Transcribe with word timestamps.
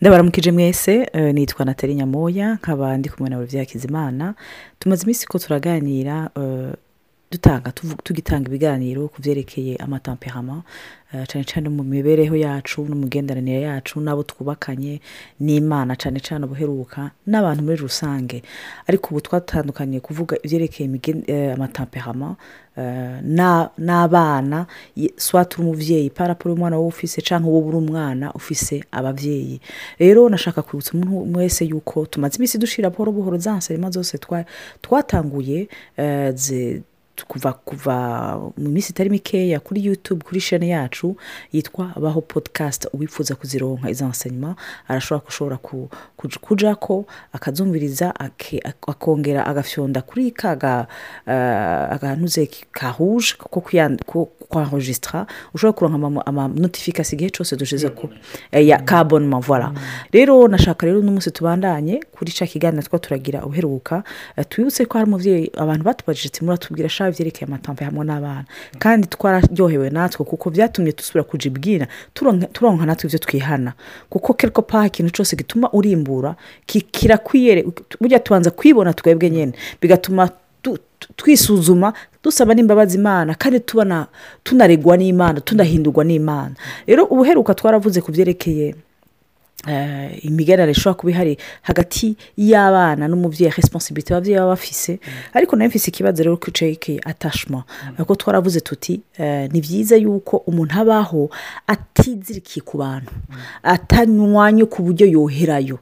ndabaramukije 0.00 0.52
mwese 0.52 1.08
eh, 1.12 1.34
nitwa 1.34 1.64
natali 1.64 1.94
nyamoya 1.94 2.54
nkaba 2.54 2.96
ndi 2.98 3.08
kumwe 3.08 3.30
nawe 3.30 3.46
byakizimana 3.46 4.34
tumaze 4.78 5.02
iminsi 5.02 5.26
ko 5.26 5.38
turaganira 5.38 6.30
eh, 6.36 6.72
dutanga 7.30 7.72
tugitanga 8.04 8.48
ibiganiro 8.48 9.08
ku 9.08 9.18
byerekeye 9.22 9.76
amatamperama 9.76 10.62
eh, 11.12 11.26
cyane 11.26 11.44
cyane 11.44 11.68
mu 11.68 11.82
mibereho 11.82 12.36
yacu 12.36 12.82
no 12.86 12.94
mu 12.94 13.02
migenderanire 13.06 13.60
yacu 13.66 14.00
n'abo 14.00 14.22
twubakanye 14.22 15.00
n'imana 15.40 15.96
cyane 15.98 16.20
cyane 16.22 16.44
ubuheruka 16.46 17.10
n'abantu 17.26 17.62
muri 17.62 17.76
rusange. 17.82 18.42
Ariko 18.86 19.10
ubu 19.10 19.20
twatandukanye 19.20 20.00
kuvuga 20.00 20.36
ibyerekeye 20.42 20.86
eh, 21.26 21.54
amatamperama 21.54 22.36
eh, 22.78 23.18
na- 23.22 23.70
n'abana. 23.78 24.66
Ye- 24.96 25.12
swat 25.16 25.58
uri 25.58 25.62
umubyeyi 25.66 26.10
paraporo 26.10 26.54
y'umwana 26.54 26.76
wowe 26.78 26.88
ufise 26.88 27.22
cyangwa 27.22 27.50
wowe 27.52 27.66
uri 27.68 27.76
umwana 27.76 28.32
ufise 28.34 28.84
ababyeyi 28.92 29.60
rero 29.98 30.28
nashaka 30.28 30.62
kwibutsa 30.62 30.92
umuntu 30.94 31.38
wese 31.38 31.64
yuko 31.66 32.06
tumaze 32.06 32.36
iminsi 32.38 32.58
dushira 32.58 32.90
buhoro 32.90 33.12
buhoro 33.12 33.38
za 33.38 33.56
nserima 33.56 33.90
zose 33.90 34.18
twa- 34.18 34.44
twatanguye 34.82 35.68
kuva 37.24 37.52
kuva 37.52 37.96
mu 38.56 38.68
minsi 38.70 38.90
itari 38.92 39.10
mikeya 39.10 39.60
kuri 39.60 39.84
youtube 39.84 40.24
kuri 40.24 40.40
shene 40.40 40.68
yacu 40.68 41.16
yitwa 41.52 41.92
baho 42.00 42.20
podcast. 42.20 42.86
Uwifuza 42.92 43.34
kuzironka 43.34 43.90
izo 43.90 44.04
enseignement 44.04 44.56
arashobora 44.88 45.24
gushobora 45.24 45.56
ku- 46.28 46.38
kuj- 46.38 46.38
kujako 46.56 47.06
akazumviriza 47.32 48.14
akongera 48.86 49.46
agafyonda 49.46 50.02
kuri 50.02 50.30
ka 52.72 52.94
rouge 52.98 53.34
ko 53.38 53.60
kuyan- 53.60 53.98
ko 54.06 54.28
kwanregistra. 54.48 55.26
Ushobora 55.54 55.72
kuronka 55.72 55.96
ama- 56.06 56.26
ama 56.26 56.48
notification 56.48 57.14
igihe 57.18 57.30
cyose 57.30 57.56
dushize 57.56 57.88
ku 57.90 58.08
eh, 58.52 58.66
ya 58.66 58.78
ka 58.78 58.98
abonnement 58.98 59.42
voilà. 59.44 59.72
Rero 60.12 60.48
nashaka 60.48 60.86
rero 60.86 61.02
n'umunsi 61.02 61.30
tubandanye 61.30 62.00
kuri 62.14 62.32
ca 62.32 62.46
kiganiro 62.46 62.82
twa 62.82 62.98
turagira 62.98 63.42
uheruka 63.44 64.02
eh, 64.36 64.44
twibutse 64.48 64.86
ko 64.86 64.98
hari 64.98 65.10
umuvyeyi 65.10 65.50
abantu 65.58 65.84
batubajije 65.84 66.28
ati 66.28 66.44
muratubwira 66.44 66.88
sha 66.88 67.10
vyerekeye 67.10 67.46
amatampe 67.48 67.84
hamwe 67.84 68.04
n'abana. 68.06 68.44
Kandi 68.78 69.06
twararyohewe 69.10 69.90
natwe 69.90 70.24
kuko 70.26 70.50
vyatumye 70.50 70.92
dusubira 70.92 71.24
kuja 71.24 71.50
ibwira 71.50 71.86
turonka 72.52 72.86
natwe 72.86 73.06
ivyo 73.08 73.18
twihana. 73.18 73.72
Kuko 74.10 74.34
quelque 74.34 74.62
part 74.62 74.86
ikintu 74.86 75.10
cyose 75.10 75.36
gituma 75.36 75.70
urimbura 75.72 76.15
ki- 76.66 76.80
kirakwiyere 76.80 77.64
burya 78.00 78.18
tubanza 78.18 78.50
kwibona 78.50 78.92
twebwe 78.92 79.30
nyene. 79.30 79.52
Bigatuma 79.82 80.28
tu- 80.62 80.78
tu- 80.98 81.08
twisuzuma 81.16 81.92
dusaba 82.24 82.54
n'imbabazi 82.54 82.96
imana 82.98 83.34
kandi 83.34 83.60
tunaregwa 84.44 84.96
n'imana 84.96 85.40
tunahindurwa 85.40 86.04
n'imana. 86.04 86.54
Rero 86.86 87.04
ubuheruka 87.04 87.54
twaravuze 87.54 88.00
ku 88.00 88.10
byerekeye 88.12 88.74
eh, 89.68 90.24
imigenere 90.24 90.70
ishobora 90.72 90.94
kuba 90.94 91.10
ihari 91.12 91.38
hagati 91.62 92.16
y'abana 92.36 93.08
n'umubyeyi 93.08 93.52
responsibility 93.56 94.12
ababyeyi 94.12 94.38
baba 94.38 94.50
bafise. 94.50 95.00
Ariko 95.34 95.56
na 95.56 95.64
yo 95.64 95.68
mfise 95.70 95.88
ikibazo 95.90 96.22
rero 96.22 96.36
ko 96.36 96.50
cekeye 96.50 97.00
attachment 97.04 97.64
kuko 97.96 98.14
twaravuze 98.14 98.60
tuti 98.60 99.00
eh, 99.18 99.48
ni 99.52 99.60
byiza 99.60 99.96
yuko 99.96 100.36
umuntu 100.36 100.74
abaho 100.80 101.30
atizirikiye 101.66 102.62
ku 102.64 102.78
bantu. 102.78 103.10
Atanywanye 103.62 104.64
ku 104.64 104.82
buryo 104.82 105.06
yoherayo. 105.06 105.78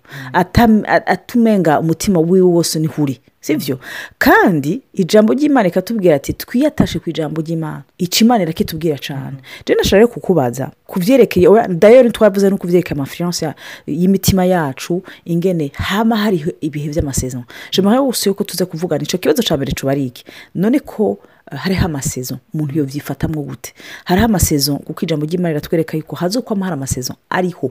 Atumenga 1.06 1.80
umutima 1.80 2.20
wiwe 2.20 2.40
wose 2.46 2.78
ni 2.78 2.86
ho 2.86 3.02
uri 3.02 3.20
sibyo 3.44 3.76
kandi 4.18 4.80
ijambo 4.96 5.32
ry'imana 5.36 5.68
ikatubwira 5.68 6.14
ati 6.16 6.32
twiyatashe 6.32 6.98
ku 6.98 7.10
ijambo 7.12 7.40
ry'imana. 7.44 7.82
Ica 7.98 8.18
imana 8.24 8.42
irakitubwira 8.44 8.96
cyane 8.98 9.36
rero 9.66 9.78
nashaka 9.78 9.96
rero 10.00 10.08
kukubaza 10.08 10.70
ku 10.86 10.96
byerekeye 11.00 11.48
oya, 11.48 11.68
dayeri 11.68 12.08
twavuze 12.10 12.48
no 12.50 12.56
ku 12.56 12.66
byerekeye 12.66 12.94
amafiyanse 12.96 13.52
y'imitima 13.86 14.44
yacu 14.48 15.02
ingene 15.28 15.72
hama 15.76 16.16
hariho 16.16 16.50
ibihe 16.60 16.88
by'amasezerano 16.88 17.44
jemara 17.72 17.96
yose 18.00 18.28
yuko 18.28 18.44
tuze 18.44 18.64
kuvugana 18.64 19.02
icyo 19.04 19.18
kibazo 19.20 19.42
cya 19.42 19.56
mbere 19.56 19.72
ari 19.92 20.06
iki 20.08 20.24
none 20.54 20.78
ko 20.80 21.18
eh, 21.52 21.58
hariho 21.58 21.84
amasezo 21.84 22.38
umuntu 22.54 22.78
yobyifatamwo 22.78 23.42
gute? 23.42 23.74
Hariho 24.04 24.24
amasezo 24.26 24.76
kuko 24.80 25.00
ijambo 25.04 25.26
ry'imana 25.26 25.48
riratwereka 25.52 25.96
yuko 25.96 26.16
hazokwama 26.16 26.64
hari 26.66 26.74
amasezo 26.80 27.12
ariho. 27.30 27.70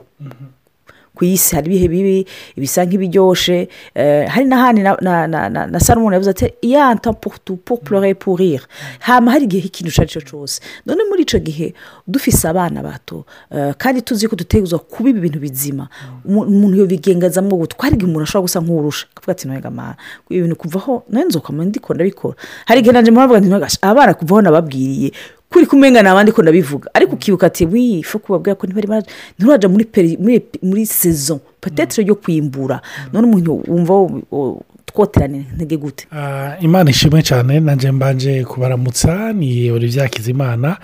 Ku 1.14 1.24
isi 1.24 1.54
hari 1.56 1.66
ibihe 1.70 1.88
bibi 1.88 2.26
ibisa 2.56 2.84
nk'ibiryoshe 2.84 3.68
eh, 3.94 4.26
hari 4.28 4.44
n'ahandi 4.50 4.82
na, 4.82 4.96
na, 5.00 5.26
na, 5.26 5.48
na, 5.48 5.66
na 5.66 5.78
salomon 5.80 6.12
yavuze 6.12 6.30
ati 6.30 6.50
yanta 6.62 7.12
pour 7.12 7.38
tout 7.38 7.56
pour 7.64 7.80
pleurer 7.80 8.14
pour 8.14 8.38
rire. 8.38 8.66
Hama 9.00 9.30
hari 9.32 9.44
igihe 9.44 9.66
ikintu 9.66 9.90
icyo 9.90 10.02
ari 10.02 10.10
cyo 10.10 10.20
cyose. 10.20 10.60
None 10.86 11.02
muri 11.08 11.22
icyo 11.22 11.38
gihe 11.38 11.74
dufise 12.06 12.48
abana 12.48 12.82
bato 12.82 13.24
eh, 13.50 13.74
kandi 13.78 14.02
tuzi 14.02 14.28
ko 14.28 14.36
dutegerezwa 14.36 14.78
kuba 14.78 15.10
ibi 15.10 15.20
bintu 15.20 15.38
bizima. 15.38 15.88
Umu- 16.26 16.46
umuntu 16.50 16.76
yobigengazamwo 16.82 17.56
gutya 17.62 17.78
hari 17.78 17.94
igihe 17.94 18.10
umuntu 18.10 18.24
ashobora 18.26 18.42
gusa 18.46 18.60
nk'urusha. 18.60 19.06
Akavuga 19.14 19.32
ati 19.32 19.46
nohega 19.48 19.70
mana 19.70 19.96
ibi 20.30 20.40
bintu 20.42 20.56
kuvaho 20.56 21.02
nawe 21.08 21.24
nzokama 21.26 21.64
ndiko 21.64 21.94
ndabikora. 21.94 22.34
Hari 22.66 22.80
igihe 22.80 22.92
nanje 22.92 23.10
mpamvu 23.10 23.36
nti 23.38 23.48
"Nohega, 23.48 23.68
abana 23.82 24.14
kuvaho 24.14 24.42
nababwiriye. 24.42 25.12
Kuri 25.54 25.66
kumenya 25.66 26.02
nabandi 26.02 26.32
ko 26.34 26.42
ndabivuga. 26.42 26.90
Ariko 26.94 27.14
ukibuka 27.14 27.46
ati 27.46 27.64
wifu 27.66 28.18
kubabwira 28.18 28.54
ko 28.58 28.66
ntibari 28.66 28.86
bara- 28.90 29.06
nturaja 29.38 29.68
muri 29.70 29.86
muri 30.18 30.42
muri 30.62 30.86
saison. 30.86 31.38
Peut-être 31.62 32.02
yo 32.02 32.14
kwimbura. 32.18 32.80
None 33.12 33.26
umuntu 33.26 33.62
wumva 33.70 33.92
wo- 33.94 34.22
wo- 34.30 34.62
twoterane 34.84 35.46
intege 35.52 35.76
gute. 35.76 36.06
Ah, 36.12 36.56
imana 36.60 36.90
ishimwe 36.90 37.22
cyane. 37.22 37.60
Nanjye 37.60 37.90
mbanje 37.92 38.44
kubaramutsa 38.44 39.32
ni 39.32 39.70
olivier 39.70 40.02
Hakizimana. 40.04 40.76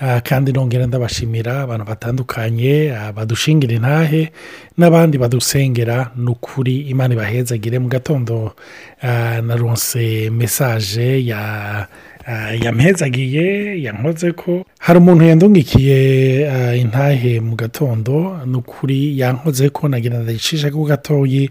Ah, 0.00 0.20
kandi 0.20 0.52
nongera 0.52 0.86
ndabashimira 0.86 1.60
abantu 1.62 1.84
batandukanye 1.86 2.90
ah, 2.96 3.12
badushingira 3.12 3.74
intahe 3.74 4.32
n'abandi 4.78 5.18
badusengera. 5.18 6.10
Ni 6.16 6.30
ukuri 6.30 6.76
imana 6.90 7.14
ibahezagire. 7.14 7.78
Mu 7.78 7.88
gatondo 7.88 8.52
ah, 9.02 9.40
naronse 9.42 10.30
mesaje 10.30 11.26
ya 11.26 11.86
yampezagiye 12.64 13.82
yankoze 13.82 14.32
ko 14.32 14.64
hari 14.78 14.98
umuntu 14.98 15.24
yandungikiye 15.24 15.98
ah, 16.50 16.76
intahe 16.76 17.40
mu 17.40 17.56
gatondo 17.56 18.38
ni 18.46 18.56
ukuri 18.56 19.18
yankoze 19.18 19.68
ko 19.68 19.88
nagira 19.88 20.18
ndayicisha 20.18 20.70
ko 20.70 20.84
gatoyi. 20.84 21.50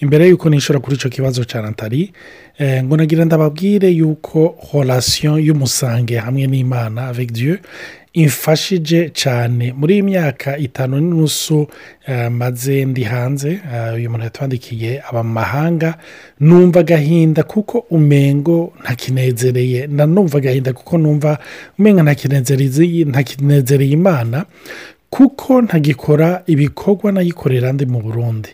Imbere 0.00 0.28
y'uko 0.28 0.50
nishora 0.50 0.78
kuri 0.80 0.96
icyo 0.96 1.10
kibazo 1.10 1.44
cya 1.44 1.62
natali 1.62 2.12
eh, 2.58 2.84
ngo 2.84 2.96
nagira 2.96 3.24
ndababwire 3.24 3.88
y'uko 3.92 4.54
horasiyo 4.70 5.38
y'umusange 5.38 6.16
hamwe 6.18 6.46
n'imana 6.46 7.08
avec 7.08 7.32
dieu 7.32 7.58
imfashije 8.16 9.10
cyane. 9.12 9.72
Muri 9.76 9.94
iyi 9.94 10.02
myaka 10.02 10.56
itanu 10.58 11.00
n'inusu 11.00 11.68
eh, 12.08 12.30
maze 12.32 12.84
ndi 12.84 13.02
hanze 13.04 13.50
eh, 13.74 13.94
uyu 13.94 14.10
muntu 14.10 14.24
yatwandikiye 14.24 15.02
aba 15.08 15.22
mu 15.22 15.32
mahanga 15.32 15.94
numva 16.40 16.80
agahinda 16.80 17.42
kuko 17.42 17.78
umengo 17.90 18.72
ntakinezereye. 18.82 19.86
Nanumva 19.86 20.38
agahinda 20.38 20.72
kuko 20.72 20.98
numva 20.98 21.38
umenga 21.78 22.02
ntakinezereye 22.02 23.92
imana. 23.92 24.44
Kuko 25.16 25.62
ntagikora 25.62 26.42
ibikorwa 26.46 27.12
nayikorera 27.12 27.72
ndi 27.72 27.86
mu 27.86 28.00
burundi. 28.02 28.48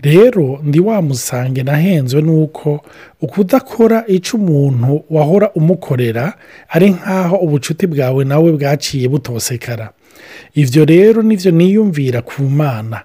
Rero 0.00 0.60
ndi 0.64 0.80
wamusange 0.80 1.62
nahenzwe 1.62 2.22
nuko 2.22 2.80
ukudakora 3.20 4.04
icyo 4.06 4.38
umuntu 4.38 5.04
wahora 5.10 5.50
umukorera 5.52 6.32
ari 6.68 6.90
nk'aho 6.90 7.36
ubucuti 7.36 7.86
bwawe 7.86 8.24
nawe 8.24 8.52
bwaciye 8.52 9.08
butosekara. 9.08 9.90
Ibyo 10.54 10.84
rero 10.84 11.22
ni 11.22 11.36
byo 11.36 11.50
niyumvira 11.50 12.22
ku 12.22 12.42
mana. 12.42 13.02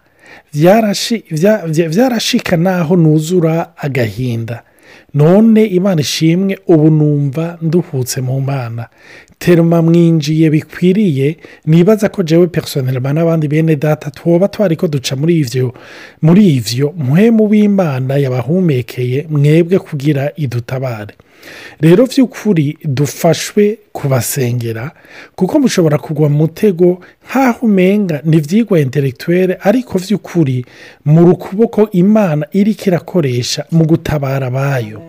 Byarashi- 0.53 1.24
bya- 1.31 1.66
bya- 1.68 1.90
byarashika 1.90 2.58
naho 2.58 2.96
nuzura 2.96 3.74
agahinda. 3.78 4.63
None 5.13 5.66
imana 5.66 6.02
ishimwe 6.02 6.58
ubu 6.68 6.90
numva 6.90 7.58
nduhutse 7.62 8.22
mu 8.22 8.42
mana. 8.42 8.88
Teruma 9.44 9.81
mwinjiye 9.81 10.50
bikwiriye 10.50 11.38
nibaza 11.66 12.09
ko 12.09 12.24
jewe 12.24 12.48
personelma 12.48 13.14
n'abandi 13.14 13.48
bene 13.48 13.76
data 13.76 14.12
twoba 14.12 14.48
twari 14.48 14.76
ko 14.76 14.88
duca 14.88 15.16
muri 15.20 15.40
ivyo 15.40 15.74
muri 16.22 16.56
ivyo 16.56 16.94
muhemu 16.98 17.44
w'imana 17.51 18.18
yabahumekeye 18.18 19.25
mwebwe 19.30 19.80
kugira 19.80 20.31
idutabare. 20.36 21.13
Rero 21.81 22.06
by'ukuri 22.07 22.78
dufashwe 22.86 23.78
kubasengera 23.92 24.92
kuko 25.36 25.60
mushobora 25.60 25.98
kugwa 25.98 26.30
mu 26.30 26.38
mutego 26.38 27.01
nk'aho 27.28 27.66
umenga 27.68 28.22
ni 28.24 28.38
ibyigwa 28.38 28.80
intelectuelle 28.80 29.57
ariko 29.62 30.00
by'ukuri 30.00 30.66
mu 31.06 31.25
rukuboko 31.28 31.89
imana 31.92 32.48
iri 32.56 32.75
irakoresha 32.88 33.66
mu 33.72 33.84
gutabara 33.86 34.48
abayo 34.48 35.01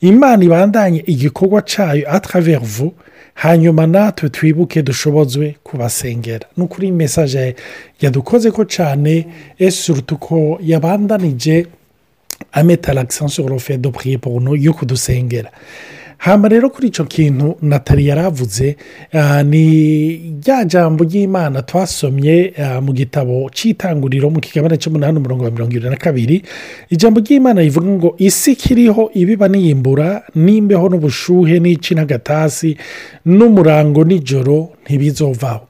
imana 0.00 0.44
ibandanye 0.44 1.04
igikorwa 1.06 1.60
cyayo 1.62 2.04
atravers 2.16 2.82
hanyuma 3.36 3.86
natwe 3.86 4.28
twibuke 4.28 4.82
dushobozwe 4.82 5.56
kubasengera 5.62 6.46
ni 6.56 6.64
ukuri 6.64 6.92
mesaje 6.92 7.54
yadukoze 8.00 8.50
ko 8.50 8.64
cyane 8.64 9.26
esurutu 9.58 10.16
ko 10.16 10.58
yabandanije 10.62 11.66
ameta 12.52 12.92
l'accent 12.94 13.28
sur 13.28 13.48
le 13.48 13.58
fait 13.58 13.78
de 13.78 13.88
prier 13.90 14.18
pour 14.18 14.40
nous 14.40 14.56
yo 14.56 14.72
kudusengera. 14.72 15.50
Hamba 16.18 16.48
rero 16.48 16.70
kuri 16.70 16.88
icyo 16.88 17.04
kintu 17.04 17.56
natali 17.62 18.06
yaravuze 18.06 18.76
ah, 19.12 19.42
ni 19.42 19.66
rya 20.42 20.64
jambo 20.64 21.04
ry'imana 21.04 21.62
twasomye 21.62 22.52
ah, 22.58 22.80
mu 22.80 22.92
gitabo 22.92 23.50
cy'itanguriro 23.52 24.30
mu 24.30 24.40
kigabane 24.40 24.76
cy'umunani 24.78 25.18
umurongo 25.18 25.44
wa 25.44 25.50
mirongo 25.50 25.70
irindwi 25.72 25.90
na 25.90 25.96
kabiri. 25.96 26.42
Ijambo 26.90 27.20
ry'imana 27.20 27.60
rivuga 27.60 27.86
ngo 27.86 28.14
isi 28.18 28.52
ikiriho 28.52 29.10
ibiba 29.14 29.48
niyimbura 29.48 30.22
n'imbeho 30.34 30.88
n'ubushuhe 30.88 31.60
n'ici 31.60 31.94
n'agatasi 31.94 32.76
n'umurango 33.26 34.04
nijoro 34.04 34.68
ntibizovaho. 34.84 35.66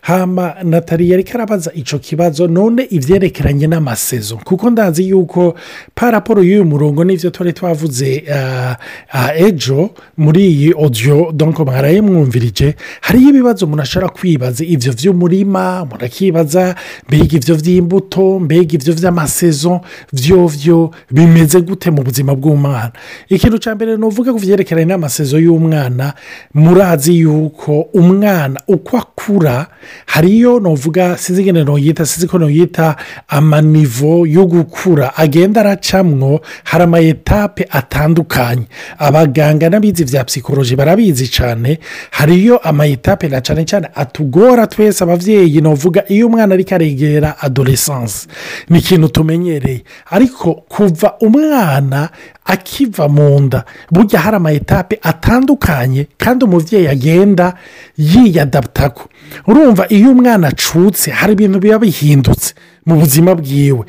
Hama 0.00 0.54
natali 0.64 1.10
yari 1.10 1.24
karabaza 1.24 1.72
icyo 1.74 1.98
kibazo 1.98 2.46
none 2.48 2.86
ibyerekeranye 2.90 3.66
n'amasezo. 3.66 4.36
Kuko 4.44 4.70
ndazi 4.70 5.08
yuko 5.08 5.54
paraporo 5.94 6.42
y'uyu 6.42 6.64
murongo 6.64 7.04
n'ibyo 7.04 7.30
twari 7.30 7.52
twavuze 7.52 8.24
ah, 8.34 8.76
ah, 9.12 9.34
ejo 9.36 9.90
muri 10.16 10.46
iyi 10.46 10.74
odiyo 10.78 11.32
donko 11.32 11.64
mwaraye 11.64 12.00
mwumvirije 12.00 12.74
hariyo 13.00 13.28
ibibazo 13.28 13.66
umuntu 13.66 13.82
ashobora 13.82 14.08
kwibaza. 14.12 14.64
Ibyo 14.64 14.92
by'umurima 14.92 15.82
umuntu 15.82 16.04
akibaza 16.04 16.74
mbega 17.08 17.36
ibyo 17.36 17.54
by'imbuto 17.56 18.40
mbega 18.40 18.72
ibyo 18.74 18.94
by'amasezo 18.94 19.80
byo 20.12 20.48
byo 20.48 20.90
bimeze 21.10 21.60
gute 21.60 21.90
mu 21.90 22.02
buzima 22.02 22.34
bw'umwana. 22.34 22.92
Ikintu 23.28 23.58
cya 23.58 23.74
mbere 23.74 23.96
ni 23.96 24.04
uvuga 24.04 24.32
ku 24.32 24.38
byerekeranye 24.38 24.86
n'amasezo 24.86 25.38
y'umwana 25.38 26.14
murazi 26.54 27.18
yuko 27.18 27.80
umwana 27.94 28.60
uko 28.68 28.96
akura 28.96 29.65
hariyo 30.06 30.60
nuvuga 30.60 31.16
sinzi 31.18 31.40
ingene 31.42 31.64
noyita 31.64 32.06
sinzi 32.06 32.26
ko 32.26 32.38
noyita 32.38 32.96
amanivo 33.28 34.26
yo 34.26 34.46
gukura 34.46 35.16
agenda 35.16 35.60
aracamwo 35.60 36.40
hari 36.64 36.84
amayetape 36.84 37.66
atandukanye. 37.70 38.66
Abaganga 38.98 39.68
n'abizi 39.70 40.04
bya 40.04 40.24
psikoloji 40.24 40.76
barabizi 40.76 41.28
cyane 41.28 41.78
hariyo 42.10 42.58
amayetape 42.58 43.28
na 43.28 43.40
cyane 43.40 43.64
cyane 43.64 43.88
atugora 43.94 44.66
twese 44.66 45.04
ababyeyi 45.04 45.60
nuvuga 45.60 46.04
iyo 46.08 46.26
umwana 46.26 46.54
ariko 46.54 46.74
aregera 46.74 47.38
adoresanse 47.40 48.28
ni 48.68 48.78
ikintu 48.78 49.08
tumenyereye. 49.08 49.84
Ariko 50.10 50.54
kuva 50.54 51.14
umwana 51.20 52.08
akiva 52.44 53.08
mu 53.08 53.40
nda 53.40 53.64
burya 53.90 54.20
hari 54.20 54.36
amayetape 54.36 54.98
atandukanye 55.02 56.06
kandi 56.18 56.44
umubyeyi 56.44 56.88
agenda 56.88 57.54
yiyadaptako. 57.98 59.08
Urumva 59.46 59.86
iyo 59.88 60.10
umwana 60.10 60.48
acutse 60.48 61.10
hari 61.10 61.32
ibintu 61.32 61.58
biba 61.58 61.78
bihindutse 61.78 62.54
mu 62.86 62.94
buzima 62.96 63.34
bwiwe. 63.34 63.84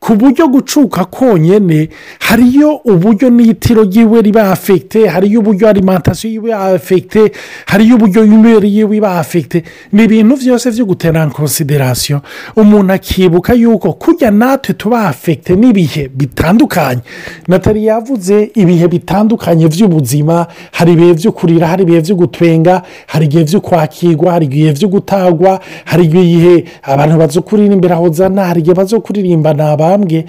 Ku 0.00 0.14
buryo 0.16 0.48
gucuka 0.48 1.04
konyine 1.04 1.88
hariyo 2.20 2.76
uburyo 2.84 3.30
n'itiro 3.30 3.82
ryiwe 3.84 4.22
riba 4.22 4.50
afekite 4.52 5.06
hariyo 5.08 5.40
uburyo 5.40 5.68
alimantasiyo 5.68 6.30
yiwe 6.32 6.48
iba 6.50 6.64
afekite 6.74 7.32
hariyo 7.66 7.96
uburyo 7.96 8.24
yumere 8.24 8.68
yiwe 8.68 8.96
iba 8.96 9.18
afekite 9.18 9.64
ni 9.92 10.04
ibintu 10.04 10.36
byose 10.36 10.70
byo 10.70 10.84
gutera 10.86 11.26
konsiderasiyo 11.26 12.20
umuntu 12.56 12.92
akibuka 12.92 13.52
yuko 13.54 13.92
kujya 13.92 14.30
natwe 14.30 14.74
tuba 14.74 15.08
afekite 15.08 15.56
n'ibihe 15.56 16.08
bitandukanye. 16.14 17.00
Natali 17.48 17.86
yavuze 17.86 18.50
ibihe 18.54 18.88
bitandukanye 18.88 19.66
by'ubuzima 19.68 20.46
hari 20.72 20.92
ibihe 20.92 21.14
byo 21.14 21.32
kurira 21.32 21.66
hari 21.66 21.82
ibihe 21.82 22.00
byo 22.00 22.14
gutwenga 22.16 22.82
hari 23.06 23.24
igihe 23.26 23.44
byo 23.44 23.60
kwakirwa 23.60 24.32
hari 24.32 24.43
igihe 24.44 24.72
byo 24.72 24.88
gutagwa 24.88 25.60
hari 25.84 26.04
igihe 26.04 26.64
abantu 26.82 27.16
baza 27.18 27.40
kurira 27.40 27.74
imbere 27.74 27.94
aho 27.94 28.08
zana 28.12 28.44
hari 28.44 28.60
igihe 28.60 28.74
baza 28.74 29.00
kuririmba 29.00 29.54
ni 29.54 29.62
abambwe 29.62 30.24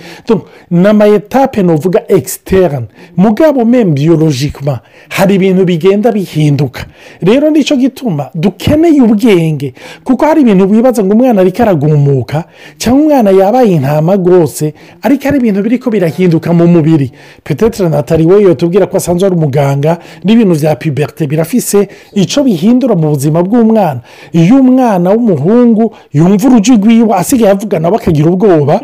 ni 0.71 0.87
amayetape 0.87 1.63
ni 1.63 1.71
uvuga 1.71 2.03
ekisiterane 2.07 2.87
mugabo 3.17 3.65
meme 3.65 3.91
biyolojikima 3.91 4.79
hari 5.09 5.35
ibintu 5.35 5.65
bigenda 5.65 6.11
bihinduka. 6.11 6.85
Rero 7.21 7.49
ni 7.49 7.63
cyo 7.63 7.75
gituma 7.75 8.29
dukeneye 8.35 9.01
ubwenge 9.01 9.73
kuko 10.03 10.25
hari 10.25 10.41
ibintu 10.41 10.69
wibaza 10.71 11.03
ngo 11.03 11.13
umwana 11.13 11.41
ariko 11.41 11.61
aragumuka 11.63 12.43
cyangwa 12.77 13.01
umwana 13.03 13.31
yabaye 13.31 13.71
intama 13.75 14.15
rwose 14.15 14.73
ariko 15.01 15.23
hari 15.23 15.37
ibintu 15.37 15.63
biri 15.63 15.77
ko 15.79 15.89
birahinduka 15.89 16.53
mu 16.53 16.67
mubiri. 16.67 17.11
Petetire 17.43 17.89
natali 17.89 18.25
we 18.25 18.55
tubwira 18.55 18.87
ko 18.87 18.97
asanzwe 18.97 19.27
ari 19.27 19.35
umuganga 19.35 19.97
n'ibintu 20.23 20.55
bya 20.55 20.75
piberite 20.75 21.27
birafise 21.27 21.87
icyo 22.13 22.43
bihindura 22.43 22.95
mu 22.95 23.09
buzima 23.09 23.43
bw'umwana. 23.43 24.01
Iyo 24.31 24.55
umwana 24.59 25.07
w'umuhungu 25.11 25.93
yumva 26.13 26.47
urugi 26.47 26.71
rwiwe 26.77 27.13
asigaye 27.15 27.51
avuga 27.51 27.79
nawe 27.79 27.95
akagira 27.95 28.27
ubwoba 28.29 28.81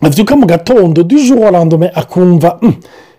abyuka 0.00 0.36
mu 0.36 0.46
gatondo. 0.46 1.02
dijoro 1.02 1.50
randome 1.50 1.90
akumva 1.94 2.58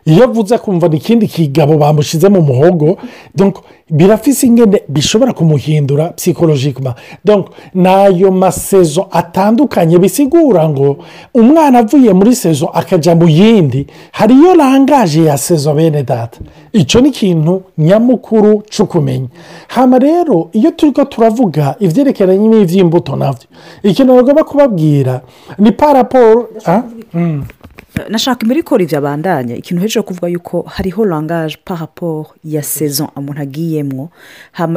iyo 0.05 0.23
avuze 0.23 0.55
akumva 0.55 0.87
ni 0.87 0.97
ikindi 0.97 1.27
kigabo 1.27 1.77
bamushyize 1.77 2.29
mu 2.29 2.41
muhogo 2.41 2.97
birafise 3.89 4.47
ingene 4.47 4.81
bishobora 4.87 5.33
kumuhindura 5.33 6.05
psikolojikima 6.09 6.95
ni 7.73 7.87
ayo 7.87 8.31
masezo 8.31 9.07
atandukanye 9.11 9.97
bisigura 9.97 10.69
ngo 10.69 10.97
umwana 11.33 11.79
avuye 11.79 12.13
muri 12.13 12.35
sezo 12.35 12.65
akajya 12.73 13.15
mu 13.15 13.29
yindi 13.29 13.87
hariyo 14.11 14.53
rangaje 14.55 15.23
ya 15.23 15.37
sezo 15.37 15.73
bene 15.73 16.03
data. 16.03 16.39
Icyo 16.73 17.01
ni 17.01 17.09
ikintu 17.09 17.61
nyamukuru 17.77 18.63
cyo 18.69 18.85
kumenya 18.85 19.27
hano 19.67 19.99
rero 19.99 20.49
iyo 20.53 20.71
turi 20.71 20.91
ko 20.91 21.05
turavuga 21.05 21.75
ibyerekeranye 21.79 22.47
n'iby'imbuto 22.47 23.15
na 23.15 23.33
byo 23.33 23.47
ikintu 23.83 24.15
bagomba 24.15 24.43
kubabwira 24.43 25.21
ni 25.57 25.71
paraporo 25.71 26.49
nashaka 28.09 28.42
imbere 28.44 28.59
ikora 28.59 28.83
ibyo 28.83 28.97
abandanya 28.97 29.56
ikintu 29.56 29.81
hejuru 29.81 30.03
kuvuga 30.06 30.27
yuko 30.27 30.62
hariho 30.62 31.06
rangaje 31.06 31.57
paraporo 31.65 32.27
ya 32.44 32.63
sezo 32.63 33.09
umuntu 33.15 33.42
agiyemo 33.42 34.09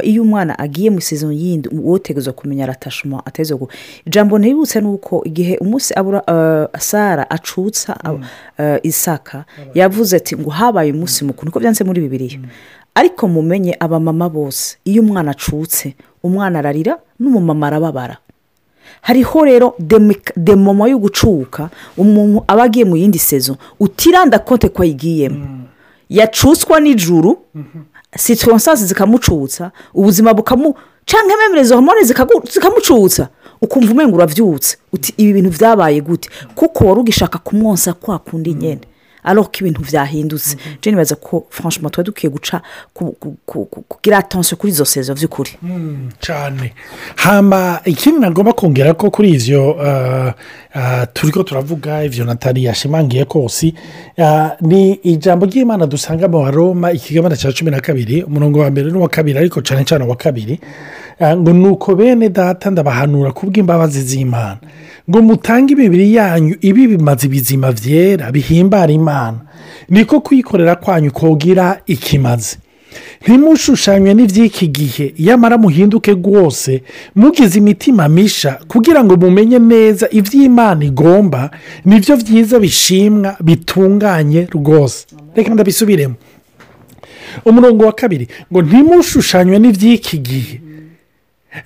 iyo 0.02 0.22
umwana 0.22 0.58
agiye 0.58 0.90
mu 0.90 1.00
sezo 1.00 1.32
yindi 1.32 1.68
wotegeza 1.72 2.32
kumenya 2.32 2.64
aratashuma 2.64 3.26
ateze 3.26 3.54
ngo 3.54 3.68
ijambo 4.06 4.38
ntibutse 4.38 4.80
ni 4.80 4.86
uko 4.88 5.22
igihe 5.24 5.56
umunsi 5.58 5.94
abura 5.94 6.20
sara 6.78 7.30
acutsa 7.30 7.96
isaka 8.82 9.44
yavuze 9.74 10.16
ati 10.16 10.36
ngo 10.36 10.50
habaye 10.50 10.92
umunsi 10.92 11.24
mukuru. 11.24 11.46
Niko 11.48 11.60
byanditse 11.60 11.84
muri 11.84 12.00
bibiriya 12.00 12.38
ariko 12.94 13.28
mumenye 13.28 13.76
abamama 13.80 14.28
bose 14.28 14.76
iyo 14.84 15.02
umwana 15.02 15.30
acutse 15.30 15.94
umwana 16.22 16.58
ararira 16.58 16.98
n'umumama 17.20 17.66
arababara. 17.66 18.16
Hariho 19.02 19.44
rero 19.44 19.74
demomo 20.36 20.88
yo 20.88 20.98
gucuka 20.98 21.70
umuntu 21.96 22.44
aba 22.46 22.62
agiye 22.62 22.84
mu 22.84 22.96
yindi 22.96 23.18
sezo 23.18 23.56
utiranda 23.80 24.38
konte 24.38 24.68
ko 24.68 24.82
ayigiyemo 24.82 25.46
yacutswa 26.10 26.80
n'ijuru 26.80 27.38
sitronsansi 28.16 28.84
zikamucutsa 28.86 29.70
ubuzima 29.94 30.34
bukamu 30.34 30.74
cyangwa 31.06 31.44
emerezo 31.46 31.74
hormone 31.74 32.02
zikamucutsa. 32.52 33.28
Ukumva 33.60 33.92
umenya 33.92 34.14
urabyutse 34.14 34.76
uti 34.92 35.14
ibi 35.16 35.32
bintu 35.32 35.50
byabaye 35.50 36.00
gute? 36.00 36.28
Kuko 36.54 36.84
wari 36.86 37.00
ugishaka 37.00 37.38
kumwonsa 37.38 37.92
kwa 37.92 38.18
kundi 38.18 38.54
nyine 38.54 38.80
ariko 39.28 39.50
ibintu 39.60 39.80
byahindutse 39.84 40.56
jene 40.82 40.94
nibaza 40.96 41.14
ko 41.20 41.46
franchement 41.50 41.92
tuba 41.92 42.04
dukwiye 42.08 42.30
guca 42.32 42.56
kugira 43.86 44.18
atansiyo 44.18 44.56
kuri 44.56 44.72
izo 44.72 44.84
sezo 44.84 45.14
by'ukuri 45.14 45.50
cyane 46.20 46.72
hamba 47.16 47.80
ikindi 47.84 48.20
nagomba 48.20 48.52
kongera 48.52 48.94
ko 48.96 49.10
kuri 49.10 49.30
ibyo 49.36 49.76
turi 51.14 51.32
ko 51.32 51.42
turavuga 51.42 52.04
ibyo 52.04 52.24
natali 52.24 52.64
yashimangiye 52.64 53.24
kose 53.24 53.74
ni 54.60 54.92
ijambo 55.02 55.46
ry'imana 55.46 55.86
dusanga 55.86 56.28
mu 56.28 56.42
baroma 56.42 56.92
ikigabane 56.92 57.36
cya 57.36 57.52
cumi 57.52 57.70
na 57.70 57.80
kabiri 57.80 58.22
umurongo 58.22 58.58
wa 58.60 58.70
mbere 58.70 58.90
n'uwa 58.90 59.08
kabiri 59.08 59.38
ariko 59.38 59.60
cyane 59.62 59.84
cyane 59.84 60.04
uwa 60.04 60.16
kabiri. 60.16 60.60
Ngo 61.36 61.52
ni 61.52 61.66
uko 61.68 61.94
bene 61.94 62.28
data 62.28 62.70
ndabahanura 62.70 63.32
kubw'imbabazi 63.32 64.00
z'imana. 64.02 64.58
Ngo 65.10 65.22
mutange 65.22 65.72
imibiri 65.72 66.14
yanyu 66.14 66.54
ibi 66.60 66.86
bimaze 66.86 67.26
ibizima 67.26 67.72
byera 67.72 68.32
bihimbara 68.32 68.92
imana. 68.92 69.38
Niko 69.88 70.20
kuyikorera 70.20 70.76
kwanyu 70.76 71.10
kogira 71.10 71.80
ikimaze. 71.86 72.56
Ntimushushanywe 73.22 74.14
n'iby'iki 74.14 74.66
gihe 74.68 75.14
yamara 75.18 75.58
muhinduke 75.58 76.12
rwose 76.12 76.82
mugize 77.14 77.58
imitima 77.58 78.08
misha 78.08 78.58
kugira 78.68 79.04
ngo 79.04 79.16
mumenye 79.16 79.58
neza 79.58 80.08
iby'imana 80.10 80.84
igomba 80.84 81.50
ni 81.84 82.00
byo 82.00 82.16
byiza 82.16 82.58
bishimwa 82.58 83.36
bitunganye 83.40 84.46
rwose. 84.54 85.06
Reka 85.34 85.54
ndabisubiremo. 85.54 86.14
Umurongo 87.44 87.84
wa 87.84 87.92
kabiri. 87.92 88.28
Ngo 88.52 88.62
ntimushushanywe 88.62 89.58
n'iby'iki 89.58 90.18
gihe. 90.18 90.60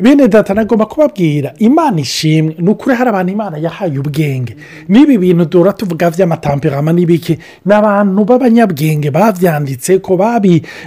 Bene 0.01 0.29
data 0.29 0.55
nagomba 0.55 0.87
kubabwira 0.87 1.53
imana 1.59 2.01
ishimwe 2.01 2.55
ni 2.59 2.69
ukuri 2.71 2.97
hari 2.97 3.09
abantu 3.11 3.33
imana 3.33 3.59
yahaye 3.59 3.99
ubwenge. 3.99 4.57
N'ibi 4.89 5.19
bintu 5.19 5.45
duhora 5.45 5.73
tuvuga 5.73 6.11
by'amatamperama 6.11 6.93
n'ibiki. 6.93 7.39
Ni 7.67 7.73
abantu 7.75 8.25
b'abanyabwenge 8.25 9.11
babyanditse 9.11 9.99
ko 9.99 10.17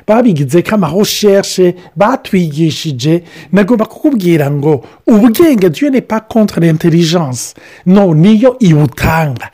babigize 0.08 0.62
ko 0.62 0.76
amahosheshe 0.76 1.76
batwigishije. 1.96 3.24
Nagomba 3.52 3.86
kukubwira 3.86 4.52
ngo 4.52 4.84
ubwenge 5.08 5.70
diyo 5.70 5.90
ni 5.90 6.02
pa 6.02 6.20
kontre 6.20 6.68
intelligence 6.70 7.54
no 7.86 8.14
niyo 8.14 8.56
iwutanga. 8.60 9.50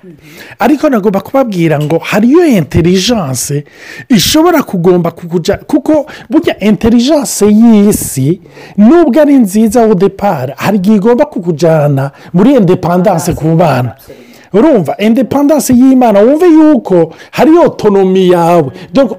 Ariko 0.59 0.89
nagomba 0.89 1.19
kubabwira 1.21 1.79
ngo 1.79 1.97
hariyo 1.97 2.45
intelligence 2.45 3.63
ishobora 4.09 4.63
kugomba 4.63 5.11
kukujya 5.11 5.57
kuko 5.57 6.05
burya 6.29 6.59
intelligence 6.59 7.45
y'isi 7.45 8.41
nubwo 8.77 9.21
ari 9.21 9.30
nziza 9.37 9.81
wo 9.87 9.93
depara 9.95 10.53
hari 10.57 10.77
igihe 10.77 10.95
igomba 10.95 11.25
kukujyana 11.25 12.11
muri 12.33 12.53
indepandanse 12.55 13.33
ku 13.33 13.55
bana. 13.55 13.95
Urumva 14.53 14.95
indepandanse 14.97 15.73
y'imana 15.73 16.19
wumve 16.19 16.45
yuko 16.47 17.13
hari 17.31 17.51
otonomi 17.57 18.29
yawe. 18.29 18.71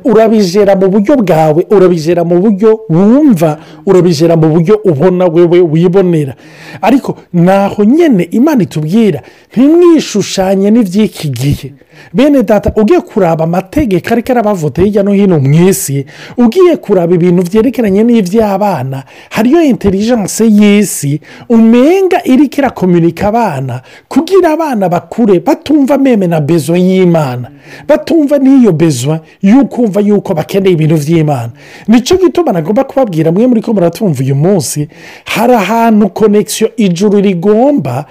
Urabijera 0.05 0.77
mu 0.77 0.89
buryo 0.89 1.17
bwawe 1.17 1.67
urabijera 1.71 2.25
mu 2.25 2.41
buryo 2.41 2.81
wumva 2.91 3.59
urabijera 3.87 4.37
mu 4.37 4.49
buryo 4.49 4.81
ubona 4.85 5.27
wewe 5.27 5.61
wibonera. 5.61 6.35
Ariko 6.83 7.17
naho 7.33 7.85
nyine 7.85 8.29
imana 8.31 8.63
itubwira 8.63 9.21
ntimwishushanye 9.57 10.71
n'iby'iki 10.71 11.29
gihe. 11.29 11.73
Bene 12.13 12.43
data 12.43 12.73
ugiye 12.77 13.01
kuraba 13.01 13.45
amategeko 13.45 14.09
ariko 14.13 14.33
arabavuta 14.33 14.83
hirya 14.83 15.03
no 15.03 15.13
hino 15.13 15.39
mu 15.41 15.69
isi 15.69 16.07
ugiye 16.37 16.77
kuraba 16.77 17.15
ibintu 17.15 17.43
byerekeranye 17.43 18.03
n'iby'abana 18.05 19.05
hariyo 19.31 19.63
intelligence 19.63 20.45
y'isi 20.45 21.21
umenga 21.49 22.19
iriko 22.25 22.57
irakominika 22.59 23.29
abana 23.29 23.81
kugira 24.09 24.51
abana 24.53 24.89
bakure 24.89 25.22
batumva 25.41 25.99
meme 25.99 26.27
na 26.27 26.41
bezo 26.41 26.77
y'imana 26.77 27.49
batumva 27.89 28.39
n'iyo 28.39 28.73
bezo 28.73 29.19
y'ukumva 29.43 30.01
yuko 30.01 30.35
bakeneye 30.35 30.73
ibintu 30.75 30.97
by'imana 30.97 31.51
ni 31.89 32.01
cyo 32.01 32.17
gituma 32.17 32.53
nagomba 32.53 32.85
kubabwira 32.85 33.33
mwe 33.33 33.47
muri 33.47 33.61
ko 33.63 33.73
muratumva 33.73 34.21
uyu 34.23 34.35
munsi 34.35 34.89
hari 35.25 35.55
ahantu 35.55 36.09
konegisiyo 36.09 36.71
ijuru 36.77 37.21
rigomba 37.21 38.05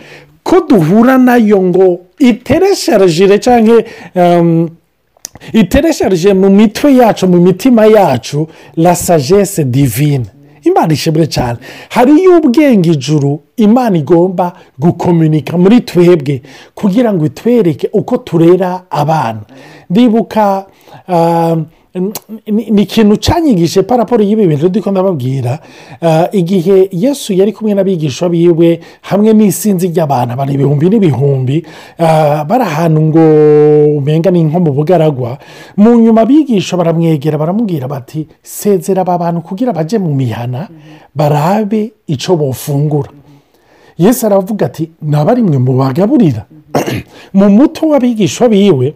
ko 0.43 0.61
duhura 0.69 1.17
na 1.17 1.35
yo 1.37 1.61
ngo 1.61 1.99
iteresharajire 2.19 3.39
cyangwa 3.39 3.83
iteresharije 5.53 6.33
mu 6.33 6.49
mitwe 6.49 6.95
yacu 6.95 7.27
mu 7.27 7.37
mitima 7.41 7.85
yacu 7.85 8.47
la 8.75 8.95
sagesse 8.95 9.63
divine. 9.63 10.25
Imana 10.63 10.93
ishimwe 10.93 11.27
cyane. 11.27 11.59
Hariyo 11.89 12.37
ubwenge 12.37 12.91
ijuru 12.91 13.39
imana 13.57 13.97
igomba 13.97 14.53
gukominika 14.79 15.57
muri 15.57 15.81
twebwe 15.81 16.41
kugira 16.75 17.13
ngo 17.13 17.25
itwereke 17.25 17.89
uko 17.93 18.17
turera 18.17 18.83
abana. 18.89 19.41
Ndibuka 19.89 20.65
ni 22.47 22.81
ikintu 22.81 23.15
cyanyigije 23.19 23.83
paraporo 23.83 24.23
y'ibi 24.23 24.47
bintu 24.47 24.69
turi 24.69 24.91
ndababwira 24.91 25.59
igihe 26.31 26.87
yesu 26.91 27.33
yari 27.33 27.51
kumwe 27.51 27.73
n'abigisha 27.75 28.29
biwe 28.31 28.79
hamwe 29.11 29.33
n'isinzi 29.35 29.87
ry'abantu 29.91 30.31
abantu 30.33 30.53
ibihumbi 30.55 30.85
n'ibihumbi 30.89 31.57
bari 32.47 32.63
ahantu 32.63 32.99
ngo 33.11 33.23
umenga 33.99 34.31
ni 34.31 34.43
nko 34.47 34.59
mu 34.63 34.71
bugaragwa 34.71 35.35
mu 35.75 35.91
nyuma 35.99 36.21
abigisha 36.23 36.77
baramwegera 36.79 37.35
baramubwira 37.37 37.87
bati 37.91 38.23
sezera 38.43 39.01
aba 39.03 39.17
bantu 39.19 39.41
kugira 39.43 39.73
bajye 39.75 39.99
mu 39.99 40.15
mihana 40.15 40.71
barabe 41.15 41.91
icyo 42.07 42.39
bafungura 42.39 43.11
yesu 43.99 44.25
aravuga 44.31 44.65
ati 44.71 44.91
mwe 45.03 45.57
mu 45.59 45.73
bagaburira 45.75 46.47
mu 47.35 47.49
muto 47.51 47.91
w'abigisha 47.91 48.47
biwe 48.47 48.95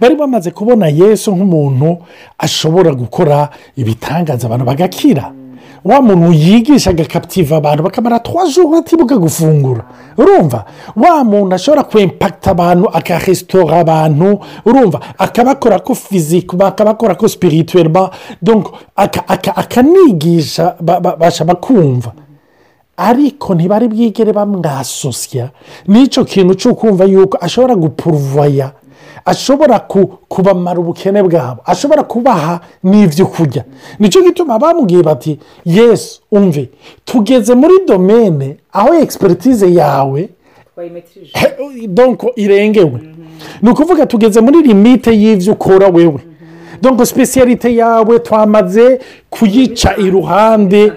bari 0.00 0.14
bamaze 0.16 0.50
kubona 0.50 0.88
yesu 0.88 1.32
nk'umuntu 1.36 1.98
ashobora 2.38 2.92
gukora 2.94 3.48
ibitangaza 3.76 4.46
abantu 4.46 4.64
bagakira. 4.64 5.32
Wa 5.84 6.00
muntu 6.02 6.32
yigisha 6.32 6.90
agakapitiva 6.90 7.56
abantu 7.56 7.82
bakamara 7.82 8.18
twaje 8.18 8.64
batibuka 8.64 9.16
gufungura. 9.16 9.84
Urumva? 10.16 10.64
Wa 10.96 11.24
muntu 11.24 11.54
ashobora 11.54 11.84
kwempakita 11.84 12.50
abantu 12.50 12.88
akaresitora 12.88 13.78
abantu 13.80 14.40
urumva? 14.64 15.00
Akabakora 15.18 15.78
ko 15.78 15.94
fizike 15.94 16.56
akabakora 16.56 17.14
ko 17.14 17.28
sipirituweri 17.28 17.90
akanigisha 19.56 20.76
bashaka 21.18 21.54
kumva 21.54 22.12
ariko 22.96 23.54
ntibari 23.54 23.88
bwigere 23.88 24.32
bamwasosya. 24.32 25.50
N'icyo 25.88 26.24
kintu 26.24 26.54
cyo 26.54 26.74
kumva 26.74 27.04
yuko 27.04 27.38
ashobora 27.40 27.74
gupuruvaya 27.74 28.72
ashobora 29.24 29.78
kubamara 30.28 30.78
ubukene 30.80 31.22
bwabo 31.22 31.62
ashobora 31.66 32.02
kubaha 32.02 32.60
n'ibyo 32.82 33.26
kurya. 33.26 33.64
Nicyo 33.98 34.22
gituma 34.22 34.58
bamubwiye 34.58 35.02
bati 35.02 35.38
yesu 35.64 36.20
umve 36.32 36.68
tugeze 37.04 37.54
muri 37.54 37.74
domene 37.86 38.56
aho 38.72 38.94
egisperitize 38.94 39.74
yawe 39.74 40.28
donko 41.88 42.30
irengewe. 42.36 43.00
Ni 43.62 43.70
ukuvuga 43.70 44.06
tugeze 44.06 44.40
muri 44.40 44.62
limite 44.62 45.10
y'ibyo 45.12 45.52
ukora 45.52 45.88
wewe. 45.88 46.20
Donko 46.82 47.04
sipesiyalite 47.06 47.74
yawe 47.76 48.18
twamaze 48.18 49.00
kuyica 49.30 49.96
iruhande. 49.96 50.92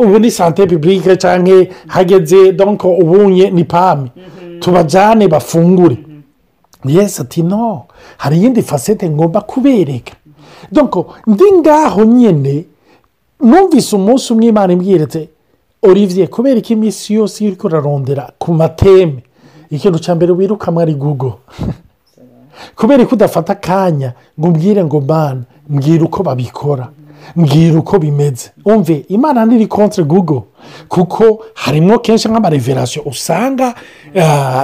Ubu 0.00 0.18
ni 0.18 0.30
sante 0.30 0.66
pibulike 0.66 1.16
cyangwa 1.16 1.66
hageze 1.86 2.52
donko 2.52 2.88
ubunye 2.96 3.50
ni 3.50 3.64
pame. 3.64 4.08
Tubajyane 4.60 5.28
bafungure. 5.28 5.96
Yesi 6.84 7.22
ati 7.22 7.42
no 7.42 7.84
hari 8.16 8.36
iyindi 8.38 8.62
fasete 8.62 9.10
ngomba 9.10 9.40
kubereka. 9.40 10.12
Ndi 11.26 11.44
ngaho 11.60 12.04
nyine 12.04 12.64
numvise 13.40 13.96
umunsi 13.96 14.32
umwe 14.32 14.46
imana 14.46 14.72
imbwiretse 14.72 15.28
olivier 15.82 16.28
kubera 16.28 16.60
ko 16.60 16.72
iminsi 16.74 17.14
yose 17.14 17.44
iyo 17.44 17.50
uri 17.52 17.60
kurarondera 17.60 18.32
ku 18.38 18.52
mateme? 18.52 19.22
Ikintu 19.70 19.98
cya 19.98 20.14
mbere 20.14 20.32
wirukamwe 20.32 20.82
ari 20.82 20.94
gugo 20.94 21.38
kubera 22.76 23.06
ko 23.06 23.14
udafata 23.14 23.52
akanya 23.52 24.12
ngo 24.40 24.48
umbwire 24.48 24.84
ngo 24.84 25.00
mbana 25.00 25.42
mbwira 25.68 26.04
uko 26.04 26.22
babikora 26.22 26.88
mbwira 27.36 27.78
uko 27.78 27.98
bimeze. 27.98 28.50
Umve 28.64 29.04
imana 29.08 29.44
ntiri 29.46 29.66
kontre 29.66 30.04
gugo 30.04 30.46
kuko 30.88 31.44
harimo 31.54 31.98
kenshi 31.98 32.28
nk'amareverasiyo 32.28 33.02
usanga 33.06 33.74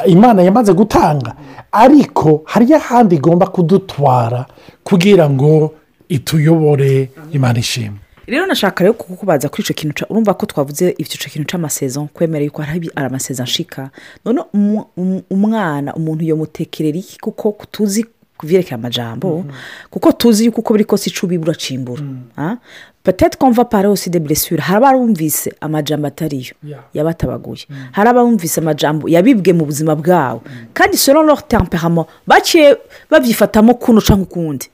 imana 0.07 0.43
yamaze 0.43 0.73
gutanga. 0.73 1.35
Ariko 1.73 2.43
hariyo 2.45 2.77
ahandi 2.77 3.15
igomba 3.17 3.47
kudutwara 3.47 4.47
kugira 4.85 5.31
ngo 5.31 5.73
ituyobore 6.09 7.11
imana 7.33 7.59
ishimwe. 7.59 7.99
Rero 8.27 8.47
nashaka 8.47 8.85
rero 8.85 8.95
kukubaza 8.95 9.49
kuri 9.49 9.63
icyo 9.63 9.75
kintu 9.75 10.05
urumva 10.11 10.35
ko 10.35 10.47
twavuze 10.47 10.95
icyo 10.99 11.31
kintu 11.31 11.47
cy'amasezo 11.49 12.09
kwemera 12.15 12.45
yuko 12.45 12.63
hari 12.63 12.91
amasezo 12.95 13.43
ashika 13.43 13.91
none 14.25 14.41
umwana 15.31 15.95
umuntu 15.95 16.25
yomutekerera 16.25 16.99
iki 16.99 17.19
kuko 17.19 17.67
tuzi 17.71 18.07
kubyerekeye 18.39 18.75
amajambo? 18.75 19.45
Kuko 19.91 20.13
tuzi 20.13 20.45
yuko 20.45 20.61
uko 20.61 20.73
biri 20.75 20.85
kose 20.85 21.11
icubi 21.11 21.39
uracimbura 21.39 22.03
patete 23.05 23.37
komva 23.39 23.65
pare 23.65 23.89
osi 23.89 24.11
de 24.11 24.19
buresure 24.19 24.61
hari 24.63 24.85
abumvise 24.87 25.53
amajambo 25.61 26.07
atariyo 26.09 26.55
yabatabaguye. 26.95 27.67
Hari 27.93 28.09
abumvise 28.09 28.61
amajambo 28.61 29.09
yabibwe 29.09 29.53
mu 29.53 29.65
buzima 29.65 29.95
bwabo 29.97 30.43
kandi 30.73 30.97
soro 30.97 31.23
no 31.23 31.37
temperamo 31.37 32.07
baciye 32.27 32.77
babyifatamo 33.11 33.75
kuno 33.75 34.01
cyangwa 34.01 34.25
ukundi. 34.27 34.67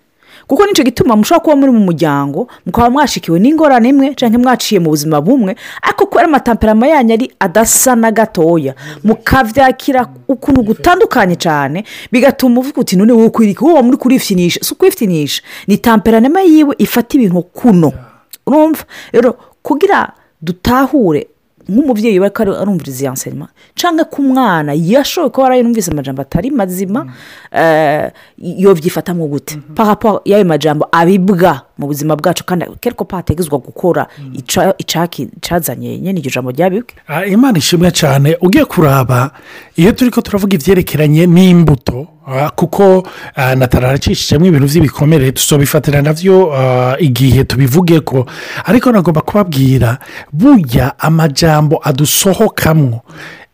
Kuko 0.50 0.66
ni 0.66 0.72
cyo 0.74 0.82
gituma 0.84 1.14
mushobora 1.16 1.40
kuba 1.44 1.56
muri 1.56 1.72
mu 1.72 1.80
muryango 1.86 2.48
mukaba 2.66 2.90
mwashikiwe 2.90 3.38
n'ingorane 3.38 3.88
imwe 3.88 4.14
cyangwa 4.18 4.38
mwaciye 4.42 4.80
mu 4.82 4.90
buzima 4.90 5.20
bumwe 5.22 5.54
ariko 5.82 6.06
kubera 6.10 6.26
amatamperama 6.26 6.86
yanyu 6.90 7.12
ari 7.14 7.26
adasa 7.38 7.94
na 7.96 8.10
gatoya 8.10 8.74
mukabyakira 9.06 10.08
ukuntu 10.28 10.62
gutandukanye 10.62 11.36
cyane 11.38 11.84
bigatuma 12.12 12.60
uvuga 12.60 12.80
uti 12.82 12.96
none 12.98 13.12
wowe 13.12 13.26
ukwiriye 13.30 13.56
wowe 13.60 13.82
muri 13.82 13.96
kurifinisha 13.96 14.58
si 14.62 14.74
ukwifinisha 14.74 15.42
ni 15.70 15.78
tamperanama 15.78 16.40
yiwe 16.42 16.74
ifata 16.78 17.14
ibintu 17.16 17.42
kuno. 17.42 17.92
Urumva? 18.46 18.82
Rero 19.12 19.36
kugira 19.62 20.12
dutahure 20.42 21.26
nk'umubyeyi 21.70 22.18
we 22.20 22.30
ko 22.30 22.42
arumviriza 22.42 23.02
iyo 23.04 23.12
nserima 23.12 23.48
cyangwa 23.74 24.04
ko 24.04 24.22
umwana 24.22 24.72
yashoboye 24.74 25.30
kuba 25.30 25.44
yarayumvise 25.46 25.90
amajambo 25.90 26.22
atari 26.22 26.50
mazima 26.50 27.06
iyo 28.38 28.74
byifatamo 28.74 29.26
gute 29.26 29.56
pahapo 29.74 30.20
y'ayo 30.24 30.44
majambo 30.44 30.88
abibwa 30.92 31.62
mu 31.78 31.86
buzima 31.86 32.16
bwacu 32.16 32.44
kandi 32.44 32.66
kereko 32.80 33.04
pategezwa 33.04 33.58
gukora 33.58 34.06
icazanye 34.78 35.98
nyine 35.98 36.20
iryo 36.20 36.30
jambo 36.34 36.50
ryabibwe 36.50 36.94
imana 37.32 37.58
ishimwe 37.58 37.90
cyane 37.90 38.36
ugiye 38.40 38.64
kuraba 38.64 39.30
iyo 39.76 39.92
turi 39.92 40.10
ko 40.10 40.20
turavuga 40.20 40.54
ibyerekeranye 40.54 41.26
n'imbuto 41.26 42.06
ah, 42.19 42.19
kuko 42.54 43.06
ah, 43.34 43.54
natara 43.54 43.88
aracishijemo 43.88 44.46
ibintu 44.46 44.66
by'ibikomere 44.66 45.32
tuzobifatira 45.32 46.02
na 46.02 46.12
byo 46.12 46.52
ah, 46.54 46.96
igihe 46.98 47.44
tubivuge 47.44 48.00
ko. 48.00 48.26
Ariko 48.64 48.92
nagomba 48.92 49.20
kubabwira 49.20 49.98
burya 50.32 50.98
amajambo 50.98 51.80
adusohokamwo 51.82 53.00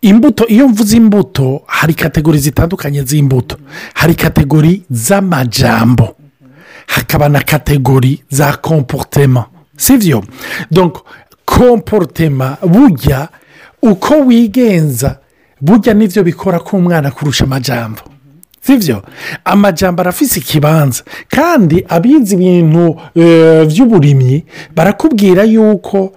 imbuto 0.01 0.47
iyo 0.47 0.69
mvuze 0.69 0.97
imbuto 0.97 1.63
hari 1.67 1.95
kategori 1.95 2.39
zitandukanye 2.39 3.03
z'imbuto. 3.03 3.57
Hari 3.95 4.15
kategori 4.15 4.83
z'amajambo. 4.91 6.17
Hakaba 6.87 7.29
na 7.29 7.41
kategori 7.41 8.23
za 8.31 8.53
komporutema 8.57 9.45
sibyo 9.77 10.25
donc 10.71 10.99
komporutema 11.45 12.57
burya 12.67 13.29
uko 13.83 14.15
wigenza 14.15 15.19
burya 15.61 15.95
ni 15.95 16.07
byo 16.09 16.23
bikora 16.25 16.59
k'umwana 16.59 17.11
kurusha 17.11 17.45
amajambo. 17.45 18.01
Sibyo 18.67 19.03
amajambo 19.45 20.01
arafise 20.03 20.41
ikibanza. 20.41 21.03
Kandi 21.29 21.85
abizi 21.89 22.35
ibintu 22.35 22.97
eh, 23.15 23.67
by'uburimyi 23.67 24.45
barakubwira 24.75 25.43
yuko 25.45 26.13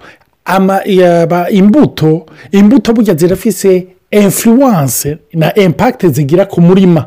imbuto 1.49 2.25
imbuto 2.51 2.93
burya 2.93 3.15
zirafise 3.15 3.87
influence 4.11 5.17
na 5.33 5.55
impact 5.55 6.05
zigira 6.07 6.45
ku 6.45 6.61
murima. 6.61 7.05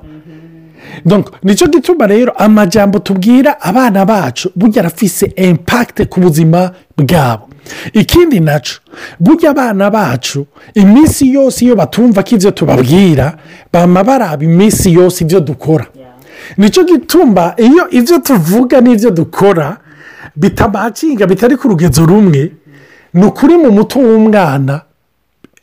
Ni 1.43 1.55
cyo 1.55 1.67
gituma 1.67 2.07
rero 2.07 2.33
amajambo 2.33 2.99
tubwira 2.99 3.61
abana 3.61 4.05
bacu 4.05 4.51
burya 4.57 4.83
arafise 4.83 5.27
impact 5.37 6.05
ku 6.09 6.21
buzima 6.21 6.73
bwabo. 6.97 7.49
Ikindi 7.93 8.41
na 8.41 8.61
cyo 8.61 8.81
burya 9.21 9.51
abana 9.51 9.91
bacu 9.91 10.47
iminsi 10.75 11.33
yose 11.33 11.65
iyo 11.65 11.77
batumva 11.77 12.23
ko 12.23 12.35
ibyo 12.35 12.51
tubabwira 12.51 13.37
bama 13.73 14.05
baraba 14.05 14.45
iminsi 14.45 14.93
yose 14.93 15.25
ibyo 15.25 15.41
dukora. 15.41 15.87
Nicyo 16.57 16.85
gituma 16.85 17.55
iyo 17.57 17.89
ibyo 17.91 18.19
tuvuga 18.19 18.81
n'ibyo 18.81 19.11
dukora 19.11 19.77
bitamacinga 20.37 21.27
bitari 21.27 21.57
ku 21.57 21.69
rugezo 21.69 22.07
rumwe 22.07 22.53
ni 23.15 23.25
ukuri 23.25 23.57
mu 23.57 23.71
muto 23.71 23.99
w'umwana 24.01 24.81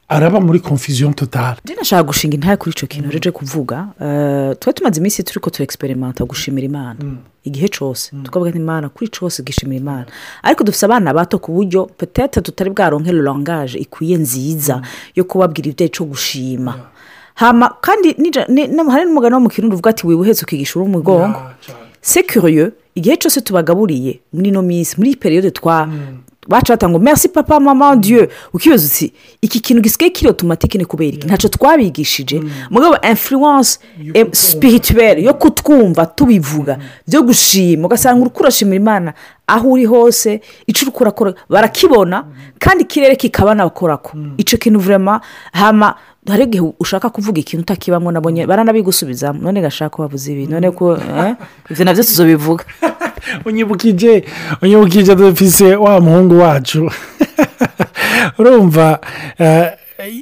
araba 0.10 0.40
muri 0.40 0.60
confusion 0.60 1.14
totale. 1.14 1.58
Nashaka 1.78 2.04
gushinga 2.04 2.36
intare 2.36 2.58
kuri 2.58 2.72
icyo 2.72 2.88
kintu 2.88 3.10
rero 3.12 3.32
kuvuga. 3.32 3.88
Eh, 4.02 4.56
tuba 4.60 4.74
tumaze 4.74 5.00
iminsi 5.00 5.24
turi 5.24 5.40
ko 5.40 5.50
turegiperimenta 5.50 6.26
gushimira 6.26 6.66
imana. 6.66 7.00
Igihe 7.44 7.68
cyose. 7.70 8.12
Tukavuga 8.24 8.50
ati 8.50 8.58
imana 8.60 8.90
kuri 8.90 9.08
cyose 9.10 9.44
gishimira 9.44 9.82
imana. 9.82 10.06
Ariko 10.44 10.64
dufite 10.64 10.86
abana 10.86 11.14
bato 11.14 11.40
ku 11.40 11.52
buryo 11.54 11.86
petete 11.86 12.42
tutari 12.42 12.70
bwaronke 12.70 13.12
langaje 13.12 13.78
ikwiye 13.80 14.18
nziza 14.18 14.82
yo 15.16 15.24
kubabwira 15.24 15.70
ibyo 15.70 15.88
cyo 15.88 16.06
gushima. 16.06 16.74
Kandi 17.82 18.16
hari 18.92 19.06
n'umugani 19.06 19.34
wo 19.36 19.40
mu 19.40 19.50
kirundi 19.50 19.74
uvuga 19.74 19.90
ati 19.90 20.08
wibuhetse 20.08 20.44
ukigisha 20.44 20.80
uri 20.80 20.90
umugongo. 20.90 21.40
Sekuriyo 22.02 22.72
igihe 22.96 23.16
cyose 23.18 23.42
tubagaburiye 23.42 24.20
muri 24.34 24.50
ino 24.50 24.62
minsi 24.62 24.98
muri 24.98 25.10
iyi 25.10 25.18
periyode 25.20 25.52
twa 25.52 25.88
baca 26.50 26.74
batanga 26.74 26.92
ngo 26.92 27.00
merci 27.00 27.30
papa 27.30 27.60
mama 27.60 27.96
dieu. 27.96 28.28
Ukibaza 28.54 28.88
uti 28.88 29.14
iki 29.42 29.60
kintu 29.60 29.82
gisigaye 29.82 30.10
kiri 30.10 30.30
otomatike 30.30 30.78
ni 30.78 30.86
kubera 30.86 31.18
iki? 31.18 31.28
Ntacyo 31.28 31.50
twabigishije. 31.50 32.44
Mugabo 32.70 32.98
influence 33.10 33.80
eh, 34.14 34.28
spirituelle 34.32 35.24
yo 35.24 35.34
kutwumva 35.34 36.06
tubivuga 36.06 36.78
byo 37.08 37.22
gushima. 37.24 37.86
Ugasanga 37.88 38.22
uri 38.22 38.30
kurashimira 38.30 38.76
imana 38.76 39.14
aho 39.48 39.72
uri 39.72 39.86
hose 39.86 40.42
icyo 40.68 40.88
uri 40.88 40.92
kurakora 40.92 41.34
barakibona 41.50 42.26
kandi 42.60 42.84
ikirere 42.84 43.16
kikabanakorako 43.16 44.18
icyo 44.38 44.58
kintu 44.58 44.80
vurema 44.80 45.22
hama 45.52 45.96
hari 46.28 46.44
igihe 46.44 46.74
ushaka 46.80 47.10
kuvuga 47.10 47.40
ikintu 47.40 47.62
utakibamo 47.62 48.12
nabonye 48.12 48.46
baranabigusubizamo 48.48 49.40
none 49.42 49.62
gashaka 49.62 49.90
ko 49.90 50.02
wabuze 50.02 50.34
ibi 50.34 50.48
none 50.48 50.72
ko 50.72 50.98
eh, 50.98 51.36
ibyo 51.70 51.86
na 51.86 51.94
byo 51.94 52.04
tuzobivuga 52.04 52.64
unyibukije 53.46 54.24
unyibukije 54.62 55.16
dufise 55.16 55.76
wa 55.76 56.02
muhungu 56.02 56.40
wacu 56.40 56.92
urumva 58.38 59.00
eh, 59.40 59.68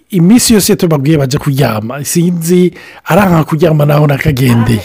iminsi 0.10 0.54
yose 0.54 0.76
tubabwiye 0.76 1.18
bajya 1.18 1.40
kuryama 1.40 2.06
sinzi 2.06 2.74
aranka 3.06 3.44
kuryama 3.44 3.86
naho 3.86 4.08
nakagendeye 4.08 4.82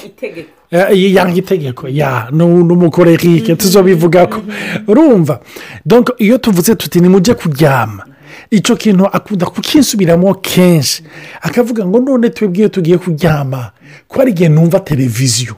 Eh, 0.74 1.12
yanga 1.14 1.34
itegeko 1.36 1.88
ya 1.88 2.28
ni 2.32 2.42
umukorerike 2.42 3.56
tuzobivuga 3.56 4.26
ko 4.26 4.40
urumva 4.88 5.40
donc 5.86 6.10
iyo 6.18 6.38
tuvuze 6.38 6.74
tuti 6.74 7.00
nimujye 7.00 7.34
kuryama 7.34 8.04
icyo 8.50 8.76
kintu 8.76 9.06
akunda 9.06 9.46
kukinsubiramo 9.46 10.34
kenshi. 10.34 11.04
Akavuga 11.42 11.86
ngo 11.86 12.00
none 12.00 12.30
twebwe 12.30 12.58
iyo 12.58 12.68
tugiye 12.68 12.98
kuryama 12.98 13.70
ko 14.08 14.18
hari 14.18 14.30
igihe 14.30 14.48
numva 14.48 14.80
televiziyo. 14.80 15.54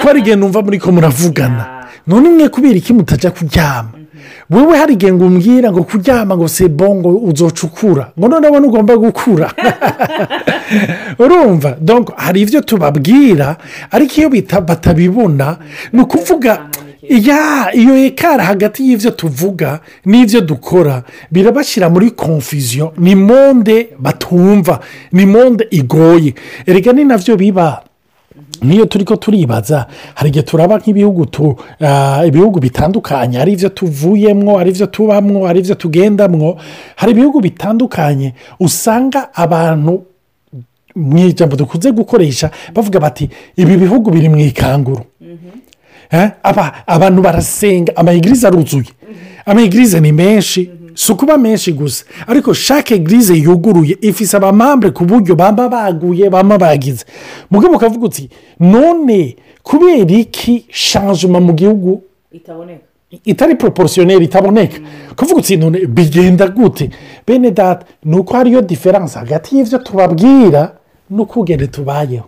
Ko 0.00 0.06
hari 0.06 0.20
igihe 0.20 0.36
numva 0.36 0.62
muri 0.62 0.78
ko 0.78 0.92
muravugana. 0.92 1.88
None 2.06 2.28
mwe 2.28 2.48
kubera 2.48 2.74
iki 2.74 2.92
mutajya 2.92 3.30
kuryama. 3.30 4.00
Wowe 4.50 4.78
hari 4.78 4.92
igihe 4.94 5.12
ngo 5.12 5.24
umbwira 5.26 5.72
ngo 5.72 5.82
kuryama 5.82 6.36
ngo 6.36 6.48
sebo 6.48 6.94
ngo 6.94 7.08
uzocukura 7.08 8.12
ngo 8.18 8.28
noneho 8.28 8.56
ugomba 8.56 8.96
gukura. 8.96 9.52
Urumva? 11.22 11.76
Hari 12.16 12.40
ibyo 12.40 12.60
tubabwira 12.60 13.56
ariko 13.90 14.14
iyo 14.20 14.28
batabibona 14.66 15.56
ni 15.92 16.00
ukuvuga 16.00 16.70
iyo 17.74 17.96
ekara 17.96 18.44
hagati 18.44 18.82
y'ibyo 18.88 19.10
tuvuga 19.10 19.80
n'ibyo 20.04 20.40
dukora 20.40 21.02
birabashyira 21.30 21.90
muri 21.90 22.10
confusion. 22.10 22.90
Ni 22.98 23.14
monde 23.14 23.88
batumva 23.98 24.80
ni 25.12 25.26
monde 25.26 25.66
igoye. 25.70 26.34
Erega 26.66 26.92
ni 26.92 27.04
na 27.04 27.18
byo 27.18 27.36
biba. 27.36 27.82
Niyo 28.62 28.84
turi 28.86 29.04
ko 29.04 29.16
turibaza 29.16 29.86
hari 30.14 30.28
igihe 30.30 30.42
turaba 30.42 30.78
nk'ibihugu 30.78 31.26
tu 31.26 31.56
ah, 31.80 32.22
ibihugu 32.26 32.60
bitandukanye. 32.60 33.38
Hari 33.38 33.52
ibyo 33.52 33.68
tuvuyemo 33.68 34.58
hari 34.58 34.70
ibyo 34.70 34.86
tubamwo 34.86 35.46
hari 35.46 35.60
ibyo 35.60 35.74
tugendamwo. 35.74 36.58
Hari 36.96 37.12
ibihugu 37.12 37.40
bitandukanye 37.40 38.34
usanga 38.60 39.34
abantu 39.34 40.04
mu 40.96 41.18
ijambo 41.18 41.56
dukunze 41.56 41.90
gukoresha 41.92 42.50
bavuga 42.74 43.00
bati 43.00 43.30
ibi 43.56 43.76
bihugu 43.76 44.10
biri 44.10 44.28
mu 44.28 44.38
ikanguru. 44.38 45.00
Eh, 45.22 45.28
aba- 45.28 45.69
abantu 46.86 47.22
barasenga 47.22 47.96
amayigirize 47.96 48.46
aruzuye. 48.46 48.84
Amayigirize 49.46 50.00
ni 50.00 50.12
menshi 50.12 50.70
si 50.94 51.12
ukuba 51.12 51.38
menshi 51.38 51.72
gusa. 51.72 52.04
Ariko 52.26 52.54
shake 52.54 52.94
egirize 52.94 53.34
yuguruye 53.34 53.96
ifise 54.00 54.36
abamambure 54.36 54.92
ku 54.92 55.04
buryo 55.04 55.34
baba 55.36 55.68
baguye 55.68 56.30
baba 56.30 56.58
bagize. 56.58 57.04
Mugabo 57.50 57.76
ukavuga 57.76 58.06
uti 58.06 58.28
none 58.60 59.36
kubera 59.62 60.14
iki 60.18 60.66
shanjuma 60.70 61.40
mu 61.40 61.52
gihugu? 61.52 62.02
Itari 63.24 63.54
poroporosiyoneri 63.54 64.24
itaboneka. 64.24 64.78
Kuvuga 65.16 65.38
uti 65.40 65.56
none 65.56 65.86
bigenda 65.86 66.48
gute? 66.48 66.90
Bene 67.26 67.50
data 67.50 67.86
ni 68.04 68.16
uko 68.16 68.34
hariyo 68.34 68.60
diferanse 68.62 69.18
hagati 69.18 69.56
y'ibyo 69.56 69.78
tubabwira 69.78 70.72
n'ukugende 71.10 71.66
tubayeho 71.66 72.26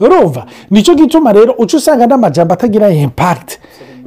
urumva? 0.00 0.46
Nicyo 0.70 0.94
gituma 0.94 1.32
rero 1.32 1.54
uca 1.58 1.76
usanga 1.76 2.06
n'amajyamba 2.06 2.54
atagira 2.54 2.90
impakiti 2.90 3.58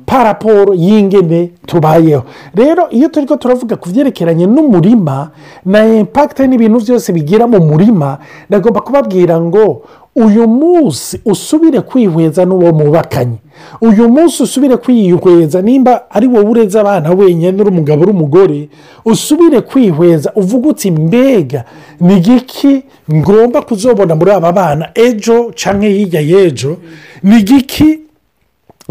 paraporo 0.06 0.74
y'ingene 0.74 1.52
tubayeho. 1.66 2.24
Rero 2.56 2.90
iyo 2.90 3.08
turi 3.10 3.26
ko 3.26 3.36
turavuga 3.38 3.76
ku 3.76 3.90
byerekeranye 3.90 4.46
n'umurima 4.46 5.30
na 5.66 5.86
impakiti 5.88 6.48
n'ibintu 6.48 6.80
byose 6.80 7.14
bigira 7.14 7.48
mu 7.48 7.60
murima 7.60 8.18
nagomba 8.50 8.82
kubabwira 8.82 9.40
ngo 9.40 9.84
uyu 10.16 10.48
munsi 10.48 11.22
usubire 11.26 11.82
kwihweza 11.82 12.46
n'uwo 12.46 12.74
mubakanye 12.74 13.38
uyu 13.82 14.10
munsi 14.10 14.44
usubire 14.44 14.78
kwihweza 14.78 15.62
nimba 15.62 16.12
ari 16.12 16.28
wowe 16.28 16.46
ureze 16.50 16.80
abana 16.80 17.12
wenyine 17.12 17.62
uri 17.62 17.70
umugabo 17.70 18.02
uri 18.04 18.12
umugore 18.12 18.70
usubire 19.06 19.62
kwihweza. 19.62 20.32
Uvuga 20.36 20.70
uti 20.70 20.92
mbega 20.92 21.64
ni 22.00 22.18
igiki 22.18 22.84
ngomba 23.14 23.62
kuzobona 23.62 24.16
muri 24.16 24.32
aba 24.32 24.52
bana 24.52 24.90
ejo 24.96 25.52
cyangwa 25.56 25.88
hirya 25.90 26.22
y'ejo? 26.22 26.78
Ni 27.24 27.40
igiki 27.40 28.00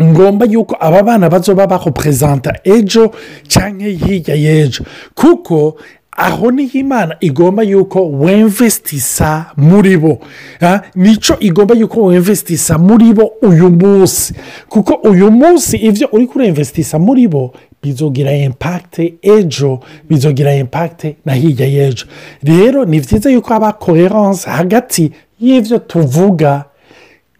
ngomba 0.00 0.46
yuko 0.46 0.76
aba 0.80 1.02
bana 1.02 1.30
bazoba 1.30 1.66
bakoperezanta 1.66 2.54
ejo 2.64 3.10
cyangwa 3.48 3.86
hirya 3.88 4.34
y'ejo? 4.34 4.84
Kuko 5.14 5.76
aho 6.16 6.50
ni 6.50 6.66
ho 6.68 6.78
imana 6.78 7.16
igomba 7.20 7.62
yuko 7.62 8.10
wemvesitisa 8.10 9.46
muri 9.56 9.96
bo. 9.96 10.18
Ah, 10.60 10.80
ni 10.94 11.16
cyo 11.16 11.36
igomba 11.40 11.74
yuko 11.74 12.02
wemvesitisa 12.04 12.78
muri 12.78 13.12
bo 13.12 13.32
uyu 13.42 13.70
munsi? 13.70 14.34
Kuko 14.68 14.94
uyu 14.94 15.30
munsi 15.30 15.76
ibyo 15.76 16.08
uri 16.12 16.26
kuremvesitisa 16.26 16.98
muri 16.98 17.28
bo 17.28 17.52
bizogira 17.82 18.32
impakite 18.32 19.14
ejo 19.22 19.80
bizogira 20.08 20.54
impakite 20.54 21.16
na 21.24 21.32
hirya 21.34 21.66
y'ejo. 21.66 22.06
Rero 22.42 22.84
ni 22.84 23.00
byiza 23.00 23.30
yuko 23.30 23.52
haba 23.54 23.72
koheranse 23.72 24.50
hagati 24.50 25.12
y'ibyo 25.40 25.78
tuvuga 25.78 26.64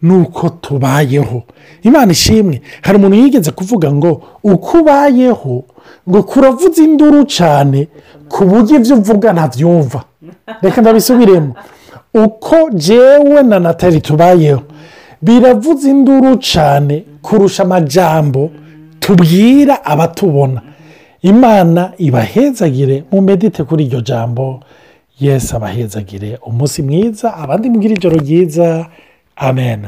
nuko 0.01 0.49
tubayeho. 0.49 1.43
Imana 1.83 2.11
ishimwe 2.11 2.61
hari 2.81 2.97
umuntu 2.97 3.15
yigeze 3.15 3.51
kuvuga 3.51 3.93
ngo 3.93 4.23
uko 4.43 4.79
ubayeho 4.79 5.63
ngo 6.09 6.23
kuravuza 6.23 6.83
induru 6.83 7.23
cyane 7.25 7.87
ku 8.29 8.45
buryo 8.45 8.75
ibyo 8.77 8.95
uvuga 8.97 9.33
ntabyumva. 9.33 10.03
Reka 10.61 10.81
ndabisubiremo. 10.81 11.53
Uko 12.13 12.55
jewe 12.73 13.43
na 13.43 13.59
natali 13.59 14.01
tubayeho 14.01 14.61
biravuze 15.21 15.89
induru 15.89 16.35
cyane 16.37 17.03
kurusha 17.21 17.63
amajambo 17.63 18.51
tubwira 18.99 19.85
abatubona. 19.85 20.61
Imana 21.21 21.91
ibahezagire 21.97 23.03
mu 23.11 23.21
medite 23.21 23.63
kuri 23.63 23.85
iryo 23.85 24.01
jambo. 24.01 24.59
Yesi 25.19 25.55
abahezagire. 25.55 26.39
Umunsi 26.45 26.83
mwiza 26.83 27.33
abandi 27.37 27.69
mubwira 27.69 27.93
ijoro 27.93 28.17
ryiza. 28.17 28.85
Amen. 29.35 29.81